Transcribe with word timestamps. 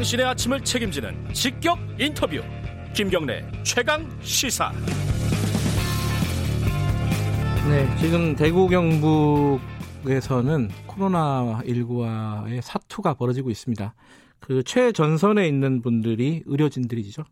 당신의 0.00 0.24
아침을 0.24 0.64
책임지는 0.64 1.34
직격 1.34 1.78
인터뷰 1.98 2.40
김경래 2.94 3.44
최강 3.62 4.08
시사 4.22 4.72
네, 7.68 7.96
지금 7.98 8.34
대구 8.34 8.66
경북에서는 8.68 9.60
코로나19와의 10.86 12.62
사투가 12.62 13.12
벌어지고 13.12 13.50
있습니다. 13.50 13.92
그 14.38 14.62
최전선에 14.62 15.46
있는 15.46 15.82
분들이 15.82 16.42
의료진들이죠. 16.46 17.24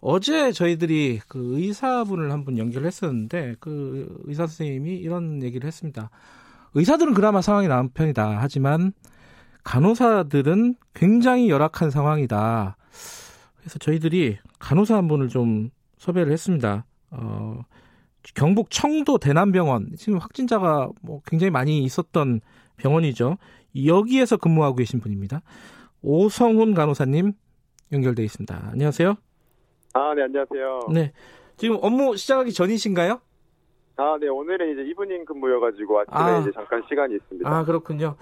어제 0.00 0.50
저희들이 0.50 1.20
그 1.28 1.58
의사분을 1.58 2.32
한 2.32 2.46
분 2.46 2.56
연결했었는데 2.56 3.56
그 3.60 4.18
의사 4.24 4.46
선생님이 4.46 4.96
이런 4.96 5.42
얘기를 5.42 5.66
했습니다. 5.66 6.08
의사들은 6.72 7.12
그나마 7.12 7.42
상황이 7.42 7.68
나은 7.68 7.90
편이다. 7.92 8.38
하지만 8.40 8.94
간호사들은 9.64 10.76
굉장히 10.94 11.48
열악한 11.48 11.90
상황이다. 11.90 12.76
그래서 13.58 13.78
저희들이 13.78 14.38
간호사 14.58 14.96
한 14.96 15.08
분을 15.08 15.28
좀 15.28 15.70
섭외를 15.98 16.32
했습니다. 16.32 16.84
어, 17.10 17.60
경북 18.34 18.70
청도 18.70 19.18
대남병원 19.18 19.92
지금 19.96 20.18
확진자가 20.18 20.90
뭐 21.00 21.20
굉장히 21.26 21.50
많이 21.50 21.82
있었던 21.84 22.40
병원이죠. 22.76 23.38
여기에서 23.86 24.36
근무하고 24.36 24.76
계신 24.76 25.00
분입니다. 25.00 25.42
오성훈 26.02 26.74
간호사님 26.74 27.32
연결돼 27.92 28.24
있습니다. 28.24 28.70
안녕하세요. 28.72 29.14
아, 29.94 30.14
네, 30.14 30.22
안녕하세요. 30.22 30.88
네. 30.92 31.12
지금 31.56 31.78
업무 31.82 32.16
시작하기 32.16 32.52
전이신가요? 32.52 33.20
아, 33.96 34.16
네, 34.20 34.28
오늘은 34.28 34.72
이제 34.72 34.82
evening 34.90 35.24
근무여가지고 35.26 36.00
아침에 36.00 36.16
아. 36.18 36.38
이제 36.40 36.50
잠깐 36.54 36.82
시간이 36.88 37.14
있습니다. 37.14 37.48
아, 37.48 37.64
그렇군요. 37.64 38.16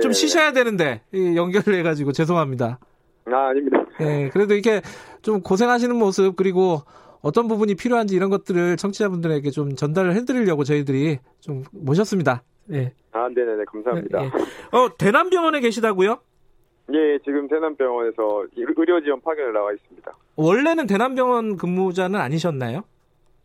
좀 0.00 0.12
네. 0.12 0.12
쉬셔야 0.12 0.52
되는데 0.52 1.02
이 1.12 1.36
연결을 1.36 1.74
해가지고 1.80 2.12
죄송합니다. 2.12 2.78
아, 3.26 3.48
아닙니다. 3.48 3.84
네, 3.98 4.30
그래도 4.30 4.54
이렇게 4.54 4.80
좀 5.22 5.42
고생하시는 5.42 5.94
모습 5.96 6.36
그리고 6.36 6.78
어떤 7.20 7.48
부분이 7.48 7.74
필요한지 7.74 8.14
이런 8.14 8.30
것들을 8.30 8.76
청취자분들에게 8.76 9.50
좀 9.50 9.74
전달을 9.74 10.14
해드리려고 10.14 10.62
저희들이 10.64 11.18
좀 11.40 11.64
모셨습니다. 11.72 12.42
네. 12.66 12.94
아, 13.12 13.28
네네네, 13.28 13.64
감사합니다. 13.66 14.24
예. 14.24 14.26
어, 14.76 14.88
대남병원에 14.96 15.60
계시다고요? 15.60 16.18
예, 16.92 17.18
지금 17.24 17.48
대남병원에서 17.48 18.44
의- 18.56 18.66
의료 18.76 19.02
지원 19.02 19.20
파견을 19.20 19.52
나와 19.52 19.72
있습니다. 19.72 20.12
원래는 20.36 20.86
대남병원 20.86 21.56
근무자는 21.56 22.18
아니셨나요? 22.20 22.82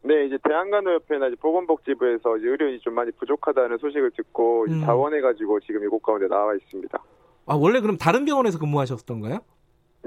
네, 0.06 0.26
이제 0.26 0.38
대한간호협회나 0.44 1.28
이제 1.28 1.36
보건복지부에서 1.38 2.38
이제 2.38 2.48
의료인이 2.48 2.80
좀 2.80 2.94
많이 2.94 3.12
부족하다는 3.12 3.78
소식을 3.78 4.12
듣고 4.12 4.66
음. 4.68 4.82
자원해가지고 4.82 5.62
지금 5.62 5.84
이곳 5.86 6.02
가운데 6.04 6.28
나와 6.28 6.54
있습니다. 6.56 6.98
아, 7.46 7.56
원래 7.56 7.80
그럼 7.80 7.98
다른 7.98 8.26
병원에서 8.26 8.60
근무하셨던가요? 8.60 9.40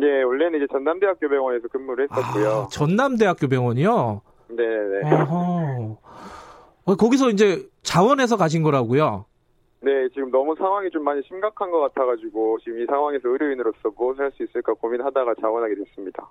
예, 0.02 0.22
원래는 0.22 0.58
이제 0.58 0.66
전남대학교 0.70 1.28
병원에서 1.28 1.68
근무를 1.68 2.08
아, 2.10 2.16
했었고요. 2.16 2.68
전남대학교 2.70 3.48
병원이요? 3.48 4.20
네네네. 4.48 5.10
어허. 5.14 5.98
어, 6.84 6.94
거기서 6.94 7.30
이제 7.30 7.66
자원해서 7.82 8.36
가신 8.36 8.62
거라고요? 8.62 9.24
네, 9.80 10.08
지금 10.10 10.30
너무 10.30 10.54
상황이 10.56 10.90
좀 10.90 11.04
많이 11.04 11.22
심각한 11.22 11.70
것 11.70 11.80
같아가지고 11.80 12.58
지금 12.62 12.80
이 12.80 12.86
상황에서 12.86 13.28
의료인으로서 13.30 13.90
무엇을 13.96 14.24
할 14.26 14.32
수 14.32 14.42
있을까 14.42 14.74
고민하다가 14.74 15.34
자원하게 15.40 15.76
됐습니다. 15.76 16.28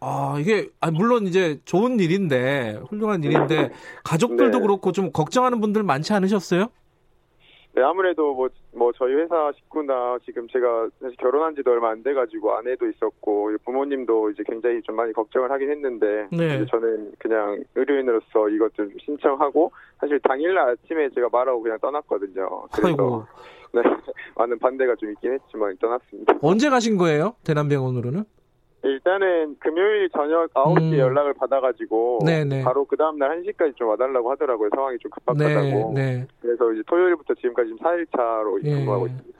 아, 0.00 0.36
이게, 0.38 0.68
아, 0.80 0.90
물론 0.90 1.26
이제 1.26 1.58
좋은 1.64 1.98
일인데, 1.98 2.80
훌륭한 2.88 3.24
일인데, 3.24 3.70
가족들도 4.04 4.58
네. 4.58 4.62
그렇고 4.62 4.92
좀 4.92 5.10
걱정하는 5.10 5.60
분들 5.60 5.82
많지 5.82 6.12
않으셨어요? 6.12 6.66
네, 7.74 7.82
아무래도 7.82 8.34
뭐, 8.34 8.48
뭐, 8.72 8.90
저희 8.96 9.14
회사 9.14 9.52
식구나 9.56 10.16
지금 10.24 10.48
제가 10.48 10.88
사실 11.00 11.16
결혼한 11.16 11.54
지도 11.54 11.72
얼마 11.72 11.90
안 11.90 12.02
돼가지고 12.02 12.56
아내도 12.56 12.88
있었고, 12.88 13.56
부모님도 13.64 14.30
이제 14.30 14.42
굉장히 14.46 14.80
좀 14.82 14.96
많이 14.96 15.12
걱정을 15.12 15.50
하긴 15.50 15.70
했는데, 15.70 16.26
네. 16.30 16.64
저는 16.66 17.12
그냥 17.18 17.62
의료인으로서 17.74 18.48
이것 18.50 18.72
좀 18.74 18.90
신청하고, 19.04 19.72
사실 19.98 20.20
당일날 20.20 20.70
아침에 20.70 21.08
제가 21.14 21.28
말하고 21.30 21.62
그냥 21.62 21.78
떠났거든요. 21.80 22.66
그래서, 22.72 22.88
아이고. 22.88 23.26
네, 23.74 23.82
많은 24.36 24.58
반대가 24.58 24.94
좀 24.96 25.10
있긴 25.12 25.32
했지만 25.32 25.76
떠났습니다. 25.78 26.38
언제 26.40 26.70
가신 26.70 26.96
거예요? 26.96 27.34
대남병원으로는? 27.44 28.24
일단은 28.86 29.56
금요일 29.58 30.08
저녁 30.10 30.52
9시에 30.54 30.92
음. 30.94 30.98
연락을 30.98 31.34
받아가지고, 31.34 32.20
네네. 32.24 32.62
바로 32.64 32.84
그 32.84 32.96
다음날 32.96 33.42
1시까지 33.42 33.76
좀 33.76 33.88
와달라고 33.88 34.30
하더라고요. 34.32 34.70
상황이 34.74 34.96
좀 34.98 35.10
네, 35.10 35.14
급박하다고. 35.14 35.92
네. 35.94 36.26
그래서 36.40 36.72
이제 36.72 36.82
토요일부터 36.86 37.34
지금까지 37.34 37.70
지금 37.70 37.78
4일차로 37.84 38.64
예. 38.64 38.70
근무하고 38.74 39.06
있습니다. 39.06 39.38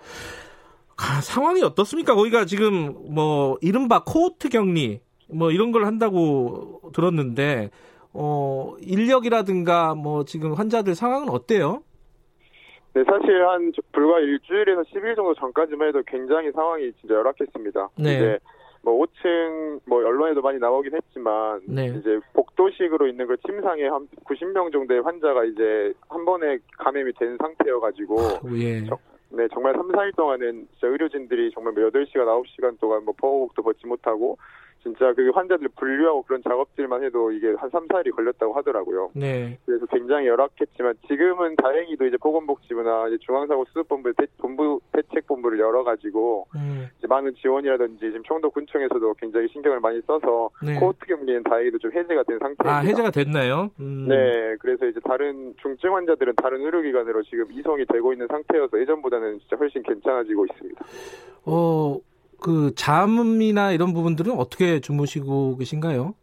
아, 0.99 1.21
상황이 1.21 1.63
어떻습니까? 1.63 2.15
거기가 2.15 2.45
지금 2.47 2.95
뭐 3.15 3.57
이른바 3.61 4.03
코호트 4.05 4.49
격리 4.49 5.01
뭐 5.33 5.51
이런 5.51 5.71
걸 5.73 5.85
한다고 5.85 6.81
들었는데 6.95 7.71
어 8.15 8.75
인력이라든가 8.81 9.95
뭐 9.95 10.25
지금 10.25 10.55
환자들 10.55 10.95
상황은 10.95 11.29
어때요? 11.29 11.83
네, 12.95 13.05
사실 13.05 13.47
한 13.47 13.73
저- 13.77 13.83
불과 13.93 14.21
일주일에서 14.21 14.85
10일 14.85 15.17
정도 15.17 15.35
전까지만 15.35 15.89
해도 15.89 16.03
굉장히 16.07 16.51
상황이 16.53 16.91
진짜 16.99 17.15
열악했습니다. 17.17 17.89
네. 17.99 18.15
이제 18.15 18.39
뭐 18.87 19.05
5층 19.05 19.81
뭐 19.85 19.99
언론에도 19.99 20.41
많이 20.43 20.61
나오긴 20.61 20.95
했지만 20.95 21.61
네. 21.67 21.87
이제 21.87 22.21
복도식으로 22.35 23.09
있는 23.09 23.27
그 23.27 23.37
침상에 23.45 23.89
한 23.89 24.07
90명 24.25 24.71
정도의 24.71 25.01
환자가 25.03 25.45
이제 25.45 25.93
한 26.09 26.25
번에 26.25 26.59
감염이 26.79 27.13
된 27.15 27.37
상태여가지고 27.37 28.17
예. 28.59 28.85
저- 28.87 28.97
네 29.31 29.49
정말 29.53 29.75
3, 29.75 29.89
4일 29.91 30.15
동안은 30.15 30.69
진짜 30.71 30.87
의료진들이 30.87 31.51
정말 31.53 31.73
뭐 31.73 31.83
8시간, 31.91 32.27
9시간 32.45 32.79
동안 32.79 33.05
뭐 33.05 33.13
버거곡도 33.19 33.61
벗지 33.65 33.85
못하고 33.85 34.39
진짜 34.83 35.13
그 35.15 35.31
환자들 35.31 35.69
분류하고 35.77 36.23
그런 36.23 36.43
작업들만 36.43 37.03
해도 37.03 37.33
이게 37.33 37.53
한 37.57 37.69
3, 37.71 37.89
4일이 37.89 38.15
걸렸다고 38.15 38.53
하더라고요. 38.55 39.11
네. 39.15 39.59
그래서 39.67 39.85
굉장히 39.87 40.29
열악했지만 40.29 40.95
지금은 41.09 41.57
다행히도 41.57 42.07
이제 42.07 42.17
보건복지부나 42.19 43.09
이제 43.09 43.19
중앙사고수습본부 43.27 44.13
대, 44.15 44.27
본부 44.39 44.81
대책본부를 44.93 45.59
열어가지고 45.59 46.47
음, 46.55 46.89
이제 46.99 47.07
많은 47.09 47.35
지원이라든지 47.35 48.01
지금 48.01 48.23
청도 48.25 48.51
군청에서도 48.51 49.15
굉장히 49.15 49.49
신경을 49.49 49.81
많이 49.81 50.01
써서 50.03 50.51
네. 50.63 50.79
코호트 50.79 51.05
격리는 51.07 51.43
다행히도 51.43 51.79
좀 51.79 51.91
해제가 51.93 52.23
된 52.23 52.39
상태입니다. 52.39 52.77
아, 52.77 52.81
해제가 52.81 53.11
됐나요? 53.11 53.71
음. 53.81 54.07
네, 54.09 54.57
그래서 54.61 54.87
이제 54.87 55.01
다른 55.01 55.55
중증 55.61 55.95
환자들은 55.95 56.35
다른 56.37 56.61
의료기관으로 56.61 57.23
지금 57.25 57.51
이송이 57.51 57.85
되고 57.87 58.13
있는 58.13 58.27
상태여서 58.29 58.81
예전보다는 58.81 59.41
진짜 59.41 59.57
훨씬 59.57 59.83
괜찮아지고 59.83 60.47
있습니다. 60.47 60.85
어, 61.47 61.99
그 62.41 62.73
잠이나 62.75 63.73
이런 63.73 63.93
부분들은 63.93 64.33
어떻게 64.39 64.81
주무시고 64.81 65.57
계신가요? 65.57 66.15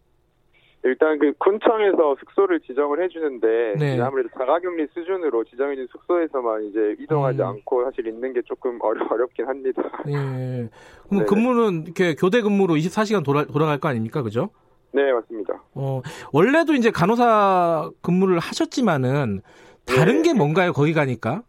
일단 0.85 1.17
그 1.17 1.31
군청에서 1.37 2.15
숙소를 2.19 2.59
지정을 2.59 3.01
해주는데 3.03 3.75
네. 3.79 4.01
아무래도 4.01 4.27
자가격리 4.37 4.87
수준으로 4.93 5.45
지정해진 5.45 5.87
숙소에서만 5.89 6.65
이제 6.65 6.95
이동하지 6.99 7.41
음. 7.41 7.47
않고 7.47 7.85
사실 7.85 8.05
있는 8.07 8.33
게 8.33 8.41
조금 8.41 8.77
어려, 8.81 9.05
어렵긴 9.09 9.47
합니다. 9.47 9.81
예. 10.09 10.69
그럼 11.07 11.23
네네. 11.23 11.25
근무는 11.25 11.83
이렇게 11.83 12.15
교대 12.15 12.41
근무로 12.41 12.75
24시간 12.75 13.23
돌아, 13.23 13.45
돌아갈 13.45 13.79
거 13.79 13.87
아닙니까? 13.87 14.21
그죠? 14.23 14.49
네, 14.91 15.11
맞습니다. 15.13 15.63
어, 15.73 16.01
원래도 16.33 16.73
이제 16.73 16.91
간호사 16.91 17.89
근무를 18.01 18.39
하셨지만은 18.39 19.41
다른 19.85 20.21
네. 20.21 20.33
게 20.33 20.33
뭔가요? 20.33 20.73
거기 20.73 20.93
가니까? 20.93 21.43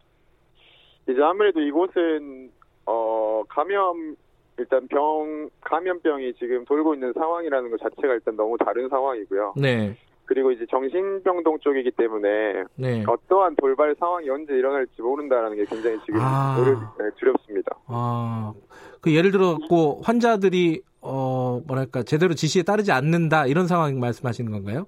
이제 1.09 1.21
아무래도 1.21 1.59
이곳은 1.59 2.51
어 2.85 3.43
감염 3.49 4.15
일단 4.57 4.87
병 4.87 5.49
감염병이 5.61 6.33
지금 6.35 6.63
돌고 6.65 6.93
있는 6.93 7.11
상황이라는 7.13 7.71
것 7.71 7.79
자체가 7.81 8.13
일단 8.13 8.35
너무 8.35 8.57
다른 8.57 8.87
상황이고요. 8.89 9.53
네. 9.57 9.97
그리고 10.25 10.51
이제 10.51 10.65
정신병동 10.71 11.59
쪽이기 11.59 11.91
때문에 11.91 12.63
네. 12.75 13.03
어떠한 13.07 13.57
돌발 13.57 13.95
상황이 13.99 14.27
언제 14.29 14.53
일어날지 14.53 14.99
모른다라는 15.01 15.57
게 15.57 15.65
굉장히 15.65 15.99
지금 16.05 16.19
아. 16.21 16.57
어려- 16.59 16.79
네, 16.97 17.11
두렵습니다. 17.19 17.71
아, 17.87 18.53
그 19.01 19.13
예를 19.13 19.31
들어, 19.31 19.57
고 19.69 20.01
환자들이, 20.03 20.81
어, 21.01 21.61
뭐랄까, 21.67 22.01
제대로 22.01 22.33
지시에 22.33 22.63
따르지 22.63 22.91
않는다, 22.91 23.45
이런 23.45 23.67
상황 23.67 23.99
말씀하시는 23.99 24.51
건가요? 24.51 24.87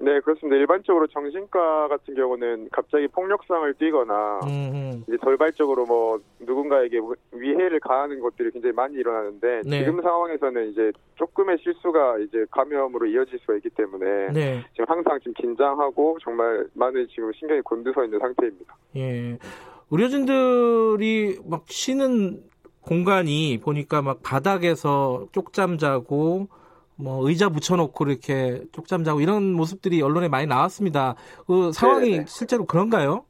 네, 0.00 0.20
그렇습니다. 0.20 0.56
일반적으로 0.56 1.08
정신과 1.08 1.88
같은 1.88 2.14
경우는 2.14 2.68
갑자기 2.70 3.08
폭력성을 3.08 3.74
띠거나 3.74 4.40
음, 4.44 5.04
이제 5.08 5.16
돌발적으로 5.20 5.86
뭐 5.86 6.20
누군가에게 6.38 7.00
위해를 7.32 7.80
가하는 7.80 8.20
것들이 8.20 8.52
굉장히 8.52 8.74
많이 8.74 8.94
일어나는데 8.94 9.62
네. 9.66 9.78
지금 9.80 10.00
상황에서는 10.00 10.70
이제 10.70 10.92
조금의 11.16 11.58
실수가 11.62 12.18
이제 12.18 12.46
감염으로 12.52 13.06
이어질 13.06 13.40
수가 13.40 13.56
있기 13.56 13.70
때문에 13.70 14.32
네. 14.32 14.64
지금 14.72 14.84
항상 14.86 15.18
지금 15.18 15.32
긴장하고 15.34 16.18
정말 16.22 16.68
많은 16.74 17.08
지금 17.08 17.32
신경이 17.32 17.60
곤두서 17.62 18.04
있는 18.04 18.20
상태입니다. 18.20 18.76
예. 18.96 19.36
의료진들이 19.90 21.40
막 21.44 21.64
쉬는 21.66 22.44
공간이 22.82 23.58
보니까 23.60 24.00
막 24.00 24.22
바닥에서 24.22 25.26
쪽잠 25.32 25.76
자고 25.76 26.48
뭐 26.98 27.26
의자 27.28 27.48
붙여놓고 27.48 28.04
이렇게 28.06 28.62
쪽잠 28.72 29.04
자고 29.04 29.20
이런 29.20 29.52
모습들이 29.52 30.02
언론에 30.02 30.28
많이 30.28 30.46
나왔습니다. 30.46 31.14
그 31.46 31.70
상황이 31.72 32.10
네네. 32.10 32.24
실제로 32.26 32.66
그런가요? 32.66 33.24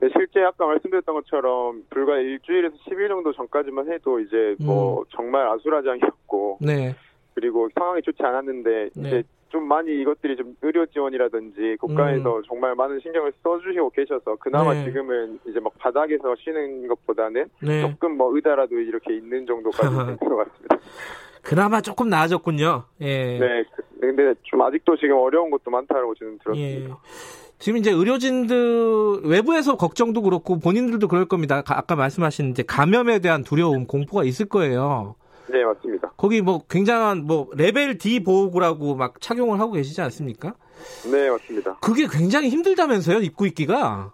네, 0.00 0.08
실제 0.16 0.40
아까 0.40 0.66
말씀드렸던 0.66 1.14
것처럼 1.14 1.84
불과 1.90 2.16
일주일에서 2.18 2.74
10일 2.88 3.08
정도 3.08 3.32
전까지만 3.32 3.92
해도 3.92 4.18
이제 4.18 4.56
뭐 4.60 5.00
음. 5.00 5.04
정말 5.10 5.46
아수라장이었고 5.48 6.58
네. 6.62 6.94
그리고 7.34 7.68
상황이 7.74 8.00
좋지 8.02 8.22
않았는데 8.22 8.90
네. 8.96 9.08
이제 9.08 9.22
좀 9.50 9.68
많이 9.68 9.92
이것들이 10.00 10.36
좀 10.36 10.56
의료 10.62 10.84
지원이라든지 10.86 11.76
국가에서 11.78 12.42
정말 12.48 12.74
많은 12.74 12.98
신경을 13.00 13.32
써주시고 13.42 13.90
계셔서 13.90 14.36
그나마 14.36 14.72
음. 14.72 14.78
네. 14.78 14.84
지금은 14.86 15.38
이제 15.46 15.60
막 15.60 15.72
바닥에서 15.78 16.34
쉬는 16.36 16.88
것보다는 16.88 17.46
네. 17.62 17.82
조금 17.82 18.16
뭐 18.16 18.34
의자라도 18.34 18.78
이렇게 18.80 19.14
있는 19.16 19.46
정도까지 19.46 19.96
되는 19.96 20.16
것 20.18 20.36
같습니다. 20.36 20.76
그나마 21.44 21.80
조금 21.80 22.08
나아졌군요. 22.08 22.84
예. 23.02 23.38
네, 23.38 23.64
그- 23.76 23.82
근데 24.00 24.34
좀 24.42 24.62
아직도 24.62 24.96
지금 24.96 25.16
어려운 25.16 25.50
것도 25.50 25.70
많다고 25.70 26.14
저는 26.14 26.38
예. 26.56 26.70
들었습니다. 26.74 26.98
지금 27.58 27.78
이제 27.78 27.90
의료진들 27.90 29.22
외부에서 29.24 29.76
걱정도 29.76 30.22
그렇고 30.22 30.58
본인들도 30.58 31.06
그럴 31.08 31.26
겁니다. 31.26 31.62
가- 31.62 31.78
아까 31.78 31.96
말씀하신 31.96 32.50
이제 32.50 32.62
감염에 32.62 33.20
대한 33.20 33.42
두려움, 33.44 33.86
공포가 33.86 34.24
있을 34.24 34.46
거예요. 34.46 35.14
네, 35.48 35.62
맞습니다. 35.64 36.12
거기 36.16 36.40
뭐 36.40 36.62
굉장한 36.68 37.24
뭐 37.26 37.48
레벨 37.54 37.98
D 37.98 38.20
보호구라고 38.22 38.96
막 38.96 39.20
착용을 39.20 39.60
하고 39.60 39.72
계시지 39.72 40.00
않습니까? 40.02 40.54
네, 41.10 41.30
맞습니다. 41.30 41.76
그게 41.80 42.06
굉장히 42.10 42.48
힘들다면서요, 42.48 43.18
입고 43.18 43.46
있기가. 43.46 44.12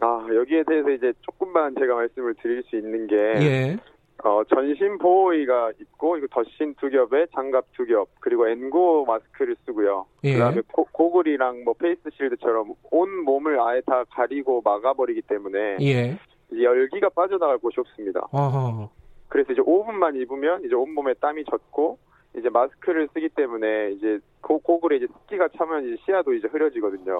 아, 0.00 0.26
여기에 0.34 0.64
대해서 0.68 0.90
이제 0.90 1.12
조금만 1.22 1.74
제가 1.78 1.94
말씀을 1.94 2.34
드릴 2.42 2.62
수 2.68 2.76
있는 2.76 3.06
게 3.06 3.16
예. 3.16 3.78
어, 4.24 4.42
전신 4.44 4.98
보호의가 4.98 5.72
있고 5.80 6.16
이거 6.16 6.26
덧신 6.30 6.74
두 6.80 6.88
겹에 6.90 7.26
장갑 7.34 7.66
두 7.72 7.84
겹 7.86 8.08
그리고 8.20 8.44
N95 8.46 9.06
마스크를 9.06 9.56
쓰고요. 9.64 10.06
예. 10.24 10.32
그다음에 10.34 10.62
고, 10.72 10.86
고글이랑 10.90 11.64
뭐 11.64 11.74
face 11.74 12.00
shield처럼 12.16 12.72
온 12.90 13.24
몸을 13.24 13.60
아예 13.60 13.80
다 13.86 14.04
가리고 14.10 14.62
막아버리기 14.64 15.22
때문에 15.22 15.76
예. 15.82 16.18
이제 16.50 16.62
열기가 16.64 17.10
빠져나갈 17.10 17.58
곳이 17.58 17.78
없습니다. 17.78 18.20
어허. 18.32 18.88
그래서 19.28 19.52
이제 19.52 19.60
5분만 19.62 20.20
입으면 20.22 20.64
이제 20.64 20.74
온 20.74 20.92
몸에 20.94 21.12
땀이 21.14 21.44
젖고 21.44 21.98
이제 22.38 22.48
마스크를 22.48 23.08
쓰기 23.12 23.28
때문에 23.28 23.92
이제 23.92 24.18
고, 24.40 24.58
고글에 24.58 24.96
이제 24.96 25.06
습기가 25.06 25.48
차면 25.56 25.84
이제 25.86 25.96
시야도 26.04 26.32
이제 26.34 26.48
흐려지거든요. 26.48 27.18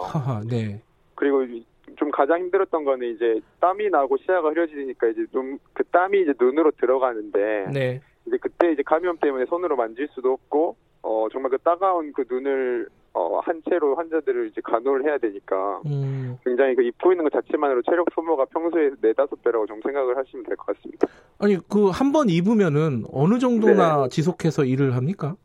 네. 0.48 0.80
그리고 1.14 1.42
이- 1.42 1.64
좀 1.96 2.10
가장 2.10 2.40
힘들었던 2.40 2.84
거는 2.84 3.14
이제 3.14 3.40
땀이 3.60 3.88
나고 3.90 4.16
시야가 4.18 4.50
흐려지니까 4.50 5.08
이제 5.08 5.24
눈 5.32 5.58
그 5.72 5.84
땀이 5.84 6.22
이제 6.22 6.34
눈으로 6.38 6.72
들어가는데 6.72 7.66
네. 7.72 8.00
이제 8.26 8.36
그때 8.40 8.72
이제 8.72 8.82
감염 8.84 9.16
때문에 9.18 9.46
손으로 9.46 9.76
만질 9.76 10.08
수도 10.12 10.32
없고 10.32 10.76
어 11.02 11.28
정말 11.32 11.50
그 11.50 11.58
따가운 11.58 12.12
그 12.12 12.24
눈을 12.28 12.88
어 13.12 13.40
한 13.40 13.62
채로 13.68 13.94
환자들을 13.94 14.48
이제 14.48 14.60
간호를 14.62 15.04
해야 15.04 15.16
되니까 15.18 15.80
음. 15.86 16.36
굉장히 16.44 16.74
그 16.74 16.82
입고 16.82 17.12
있는 17.12 17.24
것 17.24 17.32
자체만으로 17.32 17.80
체력 17.82 18.06
소모가 18.14 18.44
평소에 18.46 18.90
네 19.00 19.12
다섯 19.12 19.40
배라고 19.42 19.66
좀 19.66 19.80
생각을 19.82 20.16
하시면 20.16 20.44
될 20.44 20.56
것 20.56 20.66
같습니다. 20.76 21.06
아니, 21.38 21.56
그 21.68 21.90
한 21.90 22.12
번 22.12 22.28
입으면은 22.28 23.04
어느 23.12 23.38
정도나 23.38 24.08
지속해서 24.08 24.64
일을 24.64 24.96
합니까? 24.96 25.36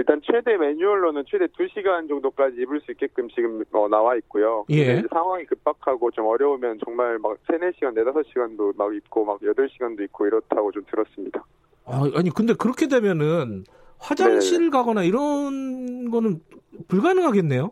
일단 0.00 0.18
최대 0.24 0.56
매뉴얼로는 0.56 1.24
최대 1.28 1.46
2시간 1.46 2.08
정도까지 2.08 2.56
입을 2.62 2.80
수 2.80 2.90
있게끔 2.92 3.28
지금 3.28 3.62
어, 3.72 3.86
나와 3.86 4.16
있고요. 4.16 4.64
예. 4.70 5.02
상황이 5.12 5.44
급박하고 5.44 6.10
좀 6.10 6.24
어려우면 6.24 6.78
정말 6.82 7.18
막 7.18 7.36
3, 7.46 7.58
4시간, 7.58 7.94
4, 7.94 8.10
5시간도 8.10 8.78
막 8.78 8.94
입고 8.94 9.26
막 9.26 9.38
8시간도 9.40 10.00
입고 10.04 10.26
이렇다고 10.26 10.72
좀 10.72 10.82
들었습니다. 10.90 11.44
아, 11.84 12.10
아니, 12.14 12.30
근데 12.30 12.54
그렇게 12.54 12.88
되면은 12.88 13.64
화장실 13.98 14.70
가거나 14.70 15.02
이런 15.02 16.10
거는 16.10 16.40
불가능하겠네요? 16.88 17.70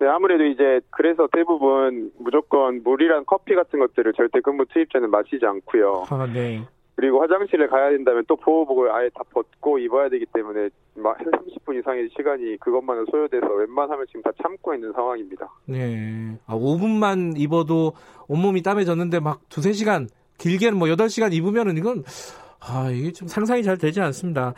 네, 0.00 0.06
아무래도 0.06 0.44
이제 0.44 0.80
그래서 0.88 1.28
대부분 1.32 2.12
무조건 2.18 2.82
물이랑 2.82 3.24
커피 3.26 3.54
같은 3.54 3.78
것들을 3.78 4.14
절대 4.14 4.40
근무 4.40 4.64
투입 4.72 4.90
전에 4.90 5.06
마시지 5.06 5.44
않고요. 5.44 6.04
아, 6.08 6.26
네. 6.32 6.66
그리고 6.96 7.20
화장실에 7.20 7.66
가야 7.66 7.90
된다면 7.90 8.24
또 8.26 8.36
보호복을 8.36 8.90
아예 8.90 9.10
다 9.10 9.22
벗고 9.30 9.78
입어야 9.78 10.08
되기 10.08 10.24
때문에 10.32 10.70
막 10.94 11.18
30분 11.18 11.78
이상의 11.78 12.08
시간이 12.16 12.56
그것만으로 12.56 13.06
소요돼서 13.10 13.46
웬만하면 13.46 14.06
지금 14.06 14.22
다 14.22 14.30
참고 14.42 14.74
있는 14.74 14.92
상황입니다. 14.94 15.46
네. 15.66 16.38
아, 16.46 16.54
5분만 16.54 17.38
입어도 17.38 17.92
온몸이 18.28 18.62
땀해졌는데 18.62 19.20
막 19.20 19.46
두세 19.50 19.72
시간, 19.72 20.08
길게는 20.38 20.78
뭐 20.78 20.88
8시간 20.88 21.34
입으면은 21.34 21.76
이건, 21.76 22.02
아, 22.60 22.90
이게 22.90 23.12
좀 23.12 23.28
상상이 23.28 23.62
잘 23.62 23.76
되지 23.76 24.00
않습니다. 24.00 24.54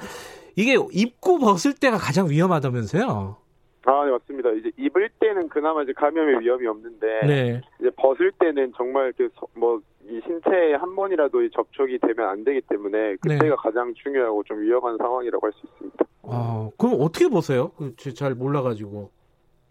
이게 0.54 0.76
입고 0.92 1.38
벗을 1.40 1.74
때가 1.74 1.98
가장 1.98 2.28
위험하다면서요? 2.30 3.36
아, 3.84 4.04
네, 4.04 4.10
맞습니다. 4.12 4.50
이제 4.50 4.70
입을 4.76 5.10
때는 5.18 5.48
그나마 5.48 5.82
이제 5.82 5.92
감염의 5.92 6.40
위험이 6.40 6.68
없는데 6.68 7.06
네. 7.26 7.60
이제 7.80 7.90
벗을 7.96 8.30
때는 8.38 8.72
정말 8.76 9.12
그뭐 9.12 9.80
이 10.08 10.20
신체에 10.24 10.74
한 10.74 10.94
번이라도 10.96 11.42
이 11.42 11.50
접촉이 11.50 11.98
되면 11.98 12.28
안 12.28 12.42
되기 12.44 12.60
때문에 12.62 13.16
그때가 13.16 13.44
네. 13.44 13.50
가장 13.58 13.92
중요하고 13.94 14.42
좀 14.44 14.60
위험한 14.60 14.96
상황이라고 14.96 15.46
할 15.46 15.52
수 15.52 15.66
있습니다. 15.66 16.04
아, 16.22 16.70
그럼 16.78 16.96
어떻게 17.00 17.28
벗어요? 17.28 17.70
그, 17.76 17.94
저- 17.96 18.12
잘 18.12 18.34
몰라가지고. 18.34 19.10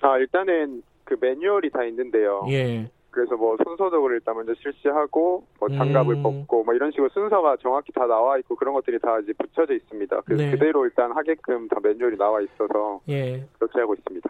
아, 0.01 0.17
일단은 0.17 0.83
그 1.03 1.15
매뉴얼이 1.19 1.69
다 1.71 1.83
있는데요. 1.85 2.45
예. 2.49 2.89
그래서 3.09 3.35
뭐 3.35 3.57
손소독을 3.63 4.13
일단 4.13 4.35
먼저 4.35 4.53
실시하고 4.61 5.43
뭐 5.59 5.69
장갑을 5.69 6.15
음. 6.17 6.23
벗고 6.23 6.63
뭐 6.63 6.73
이런 6.75 6.91
식으로 6.91 7.09
순서가 7.09 7.57
정확히 7.61 7.91
다 7.91 8.05
나와 8.05 8.37
있고 8.37 8.55
그런 8.55 8.75
것들이 8.75 8.99
다 8.99 9.17
이제 9.19 9.33
붙여져 9.33 9.73
있습니다. 9.73 10.21
그래서 10.21 10.43
네. 10.43 10.51
그대로 10.51 10.85
일단 10.85 11.11
하게끔 11.13 11.67
다 11.67 11.77
매뉴얼이 11.81 12.17
나와 12.17 12.41
있어서 12.41 13.01
예. 13.09 13.43
그렇게 13.57 13.79
하고 13.79 13.95
있습니다. 13.95 14.29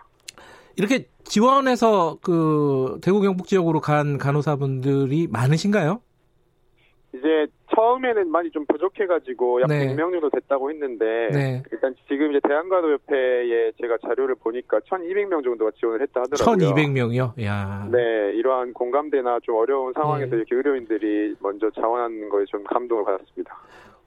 이렇게 0.78 1.08
지원해서 1.24 2.18
그 2.22 3.00
대구 3.04 3.22
경북 3.22 3.48
지역으로 3.48 3.82
간 3.82 4.18
간호사분들이 4.18 5.28
많으신가요? 5.32 6.02
이제 7.14 7.48
처음에는 7.76 8.30
많이 8.30 8.52
좀 8.52 8.66
부족해가지고 8.68 9.62
약 9.62 9.68
네. 9.68 9.88
100명 9.88 10.12
정도 10.12 10.30
됐다고 10.30 10.70
했는데 10.70 11.30
네. 11.32 11.64
일단 11.72 11.96
지금 12.08 12.32
이제 12.32 12.40
대한간호협회에 12.48 13.72
제가 13.82 13.98
자료를 14.06 14.36
보니까 14.36 14.80
1,200명 14.80 15.44
정도가 15.44 15.72
지원을 15.80 16.02
했다 16.02 16.22
하더라고요. 16.22 16.74
1200명이요? 16.74 17.44
야. 17.44 17.88
네, 17.92 18.00
이러한 18.36 18.74
공감대나 18.74 19.40
좀 19.44 19.56
어려운 19.56 19.94
상황에서 19.94 20.32
네. 20.32 20.38
이렇게 20.38 20.56
의료인들이 20.56 21.36
먼저 21.40 21.70
자원하는 21.72 22.30
거에 22.30 22.46
좀 22.46 22.64
감동을 22.64 23.04
받았습니다. 23.04 23.56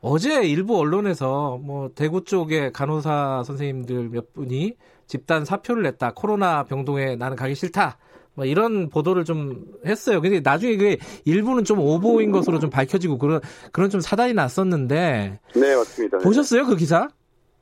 어제 0.02 0.42
일부 0.44 0.78
언론에서 0.78 1.58
뭐 1.58 1.90
대구 1.94 2.24
쪽에 2.24 2.70
간호사 2.70 3.42
선생님들 3.44 4.08
몇 4.08 4.32
분이 4.32 4.76
집단 5.10 5.44
사표를 5.44 5.82
냈다. 5.82 6.12
코로나 6.14 6.62
병동에 6.62 7.16
나는 7.16 7.36
가기 7.36 7.56
싫다. 7.56 7.98
뭐 8.34 8.44
이런 8.44 8.88
보도를 8.88 9.24
좀 9.24 9.64
했어요. 9.84 10.20
근데 10.20 10.38
나중에 10.38 10.76
그게 10.76 10.98
일부는 11.24 11.64
좀 11.64 11.80
오보인 11.80 12.30
것으로 12.30 12.60
좀 12.60 12.70
밝혀지고 12.70 13.18
그런 13.18 13.40
그런 13.72 13.90
좀 13.90 14.00
사단이 14.00 14.34
났었는데 14.34 15.40
네, 15.56 15.74
맞습니다. 15.74 16.18
네. 16.18 16.22
보셨어요 16.24 16.64
그 16.64 16.76
기사? 16.76 17.08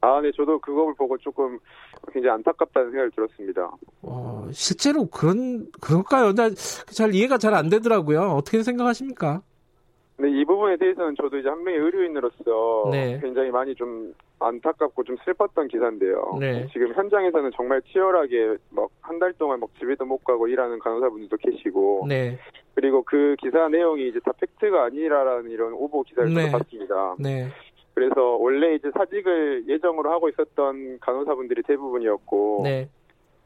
아, 0.02 0.20
네, 0.20 0.30
저도 0.36 0.58
그걸 0.60 0.92
보고 0.94 1.16
조금 1.16 1.58
굉장히 2.12 2.34
안타깝다는 2.34 2.90
생각이 2.90 3.16
들었습니다. 3.16 3.70
어, 4.02 4.46
실제로 4.52 5.06
그런 5.06 5.66
그럴까요? 5.80 6.32
나잘 6.32 7.14
이해가 7.14 7.38
잘 7.38 7.54
안 7.54 7.70
되더라고요. 7.70 8.20
어떻게 8.32 8.62
생각하십니까? 8.62 9.40
근데 10.18 10.38
이 10.38 10.44
부분에 10.44 10.76
대해서는 10.76 11.14
저도 11.16 11.38
이제 11.38 11.48
한 11.48 11.64
명의 11.64 11.80
의료인으로서 11.80 12.90
네. 12.90 13.18
굉장히 13.22 13.50
많이 13.50 13.74
좀 13.74 14.12
안타깝고 14.40 15.04
좀 15.04 15.16
슬펐던 15.24 15.68
기사인데요. 15.68 16.36
네. 16.40 16.66
지금 16.72 16.92
현장에서는 16.94 17.50
정말 17.56 17.82
치열하게 17.82 18.56
막 18.70 18.88
한 19.08 19.18
달 19.18 19.32
동안 19.32 19.58
막 19.58 19.70
집에도 19.78 20.04
못 20.04 20.22
가고 20.22 20.46
일하는 20.48 20.78
간호사분들도 20.78 21.36
계시고 21.38 22.04
네, 22.08 22.38
그리고 22.74 23.02
그 23.02 23.36
기사 23.40 23.66
내용이 23.68 24.08
이제 24.08 24.20
다 24.24 24.32
팩트가 24.38 24.84
아니라라는 24.84 25.50
이런 25.50 25.72
오보 25.72 26.02
기사를 26.02 26.32
네. 26.34 26.52
봤습니다. 26.52 27.16
네, 27.18 27.48
그래서 27.94 28.36
원래 28.36 28.74
이제 28.74 28.90
사직을 28.94 29.64
예정으로 29.66 30.12
하고 30.12 30.28
있었던 30.28 30.98
간호사분들이 31.00 31.62
대부분이었고 31.62 32.60
네, 32.64 32.88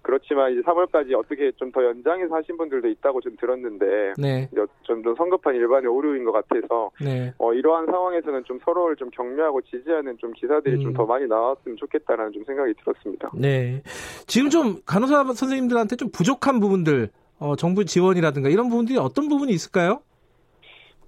그렇지만 0.03 0.53
이제 0.53 0.61
3월까지 0.63 1.15
어떻게 1.19 1.51
좀 1.53 1.73
더 1.73 1.83
연장해서 1.85 2.35
하신 2.35 2.59
분들도 2.59 2.87
있다고 2.89 3.21
좀 3.23 3.35
들었는데 3.41 4.13
네, 4.19 4.47
좀더 4.83 5.15
성급한 5.15 5.55
일반의 5.55 5.89
오류인 5.89 6.25
것 6.25 6.33
같아서 6.33 6.91
네. 7.01 7.33
어, 7.39 7.55
이러한 7.55 7.87
상황에서는 7.87 8.45
좀 8.45 8.59
서로를 8.63 8.95
좀 8.97 9.09
격려하고 9.11 9.63
지지하는 9.63 10.19
좀 10.19 10.33
기사들이 10.33 10.77
음. 10.77 10.83
좀더 10.83 11.07
많이 11.07 11.27
나왔으면 11.27 11.79
좋겠다라는 11.79 12.33
좀 12.33 12.45
생각이 12.45 12.75
들었습니다. 12.75 13.31
네. 13.35 13.83
지금 14.27 14.51
좀 14.51 14.83
간호사 14.85 15.25
선생님들한테 15.25 15.97
좀 15.97 16.11
부족한 16.13 16.61
부분들, 16.61 17.09
어, 17.39 17.57
정부 17.57 17.87
지원이라든가 17.87 18.51
이런 18.51 18.69
부분들이 18.69 18.99
어떤 18.99 19.29
부분이 19.29 19.51
있을까요? 19.53 20.03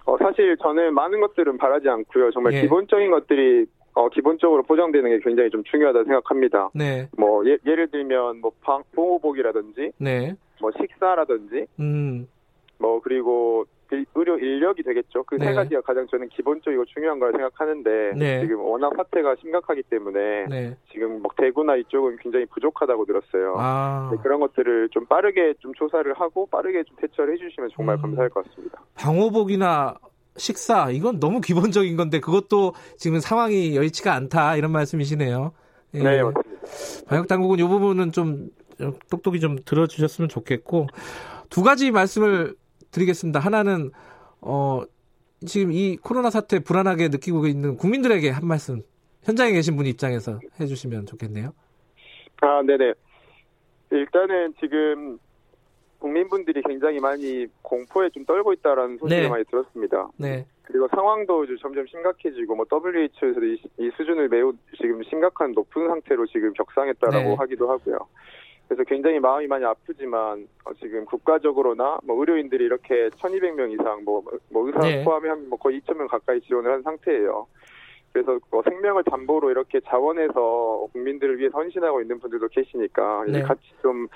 어, 0.06 0.16
사실 0.18 0.56
저는 0.62 0.94
많은 0.94 1.20
것들은 1.20 1.58
바라지 1.58 1.88
않고요. 1.88 2.30
정말 2.32 2.54
예. 2.54 2.62
기본적인 2.62 3.10
것들이 3.10 3.66
어, 3.94 4.08
기본적으로 4.08 4.62
보장되는 4.64 5.10
게 5.10 5.20
굉장히 5.20 5.50
좀 5.50 5.62
중요하다 5.64 6.04
생각합니다. 6.04 6.70
네, 6.74 7.08
뭐 7.16 7.44
예, 7.46 7.56
를 7.64 7.88
들면 7.88 8.40
뭐 8.40 8.52
방, 8.60 8.82
보호복이라든지 8.92 9.92
네, 9.98 10.34
뭐 10.60 10.70
식사라든지 10.72 11.66
음, 11.78 12.28
뭐 12.78 13.00
그리고 13.00 13.66
의료 14.14 14.38
인력이 14.38 14.82
되겠죠. 14.82 15.22
그세 15.24 15.44
네. 15.44 15.54
가지가 15.54 15.82
가장 15.82 16.06
저는 16.08 16.28
기본적이고 16.30 16.84
중요한 16.86 17.20
걸 17.20 17.30
생각하는데 17.32 18.14
네. 18.16 18.40
지금 18.40 18.60
워낙 18.60 18.92
사태가 18.96 19.36
심각하기 19.40 19.84
때문에 19.84 20.46
네. 20.46 20.76
지금 20.90 21.22
막 21.22 21.36
대구나 21.36 21.76
이쪽은 21.76 22.16
굉장히 22.20 22.46
부족하다고 22.46 23.04
들었어요. 23.04 23.54
아, 23.58 24.10
네, 24.12 24.18
그런 24.22 24.40
것들을 24.40 24.88
좀 24.88 25.06
빠르게 25.06 25.54
좀 25.60 25.72
조사를 25.74 26.12
하고 26.14 26.46
빠르게 26.46 26.82
좀 26.84 26.96
대처를 26.96 27.34
해주시면 27.34 27.70
정말 27.74 27.96
음. 27.96 28.02
감사할 28.02 28.30
것 28.30 28.44
같습니다. 28.46 28.80
방호복이나 28.96 29.94
식사 30.36 30.90
이건 30.90 31.20
너무 31.20 31.40
기본적인 31.40 31.96
건데 31.96 32.20
그것도 32.20 32.74
지금 32.96 33.20
상황이 33.20 33.76
여의치가 33.76 34.14
않다 34.14 34.56
이런 34.56 34.72
말씀이시네요. 34.72 35.52
예. 35.94 35.98
네, 36.02 36.22
맞습니다. 36.22 37.04
방역 37.06 37.28
당국은 37.28 37.58
이 37.58 37.62
부분은 37.62 38.12
좀 38.12 38.50
똑똑히 39.10 39.40
좀 39.40 39.58
들어주셨으면 39.64 40.28
좋겠고 40.28 40.88
두 41.50 41.62
가지 41.62 41.90
말씀을 41.90 42.56
드리겠습니다. 42.90 43.38
하나는 43.38 43.90
어 44.40 44.82
지금 45.46 45.72
이 45.72 45.96
코로나 45.96 46.30
사태 46.30 46.58
불안하게 46.58 47.08
느끼고 47.08 47.46
있는 47.46 47.76
국민들에게 47.76 48.30
한 48.30 48.46
말씀 48.46 48.82
현장에 49.22 49.52
계신 49.52 49.76
분 49.76 49.86
입장에서 49.86 50.40
해주시면 50.60 51.06
좋겠네요. 51.06 51.52
아, 52.40 52.62
네네. 52.62 52.92
일단은 53.90 54.54
지금 54.60 55.18
국민분들이 56.04 56.60
굉장히 56.60 57.00
많이 57.00 57.46
공포에 57.62 58.10
좀 58.10 58.26
떨고 58.26 58.52
있다라는 58.52 58.98
소식을 58.98 59.22
네. 59.22 59.28
많이 59.30 59.42
들었습니다. 59.44 60.10
네, 60.18 60.44
그리고 60.64 60.86
상황도 60.88 61.46
점점 61.56 61.86
심각해지고 61.86 62.56
뭐 62.56 62.66
WHO에서도 62.70 63.46
이, 63.46 63.58
이 63.78 63.90
수준을 63.96 64.28
매우 64.28 64.52
지금 64.76 65.02
심각한 65.04 65.52
높은 65.52 65.88
상태로 65.88 66.26
지금 66.26 66.52
격상했다라고 66.52 67.28
네. 67.30 67.34
하기도 67.36 67.70
하고요. 67.70 67.96
그래서 68.68 68.84
굉장히 68.84 69.18
마음이 69.18 69.46
많이 69.46 69.64
아프지만 69.64 70.46
어, 70.66 70.74
지금 70.74 71.06
국가적으로나 71.06 72.00
뭐 72.04 72.20
의료인들이 72.20 72.62
이렇게 72.62 73.08
1,200명 73.08 73.72
이상 73.72 74.04
뭐, 74.04 74.22
뭐 74.50 74.66
의사 74.66 74.80
네. 74.80 75.02
포함하면 75.04 75.48
뭐 75.48 75.58
거의 75.58 75.80
2,000명 75.80 76.08
가까이 76.08 76.38
지원을 76.42 76.70
한 76.70 76.82
상태예요. 76.82 77.46
그래서 78.14 78.38
뭐 78.48 78.62
생명을 78.62 79.02
담보로 79.02 79.50
이렇게 79.50 79.80
자원해서 79.80 80.86
국민들을 80.92 81.36
위해 81.40 81.50
헌신하고 81.52 82.00
있는 82.00 82.20
분들도 82.20 82.46
계시니까 82.46 83.24
네. 83.26 83.42
같이 83.42 83.60
좀 83.82 84.06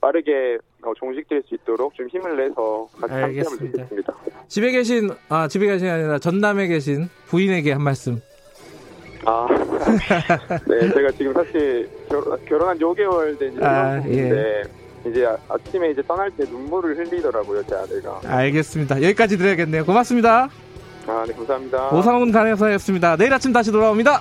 빠르게 0.00 0.58
어, 0.82 0.92
종식될 0.94 1.42
수 1.42 1.56
있도록 1.56 1.92
좀 1.94 2.06
힘을 2.06 2.36
내서 2.36 2.88
같이 3.00 3.12
함께하면 3.14 3.24
알겠습니다. 3.24 3.82
좋겠습니다. 3.82 4.14
집에 4.46 4.70
계신 4.70 5.10
아 5.28 5.48
집에 5.48 5.66
계신 5.66 5.88
게 5.88 5.90
아니라 5.90 6.20
전남에 6.20 6.68
계신 6.68 7.08
부인에게 7.26 7.72
한 7.72 7.82
말씀. 7.82 8.22
아, 9.26 9.48
네, 10.68 10.92
제가 10.94 11.10
지금 11.10 11.32
사실 11.34 11.90
결혼, 12.08 12.44
결혼한 12.44 12.78
5개월 12.78 13.36
된 13.36 13.52
이제 13.52 13.64
아, 13.64 14.00
신혼부부인데 14.00 14.62
이제 15.08 15.26
아- 15.26 15.36
아침에 15.48 15.90
이제 15.90 16.00
떠날 16.02 16.30
때 16.30 16.44
눈물을 16.44 16.96
흘리더라고요, 16.96 17.64
제 17.66 17.74
아내가. 17.74 18.20
알겠습니다. 18.24 19.02
여기까지 19.02 19.36
드려야겠네요. 19.36 19.84
고맙습니다. 19.84 20.48
아, 21.08 21.24
네, 21.26 21.32
감사합니다. 21.32 21.88
오상훈 21.88 22.30
간에서였습니다. 22.30 23.16
내일 23.16 23.32
아침 23.32 23.52
다시 23.52 23.72
돌아옵니다. 23.72 24.20